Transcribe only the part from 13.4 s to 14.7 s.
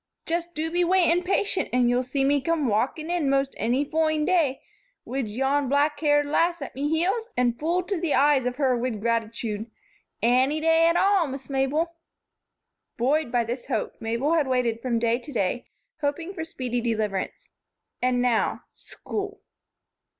this hope, Mabel had